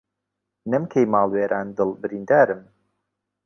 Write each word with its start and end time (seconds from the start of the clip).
نەم 0.71 0.83
کەی 0.91 1.05
ماڵ 1.13 1.27
وێران 1.33 1.67
دڵ 1.77 1.89
بریندارم 2.01 2.61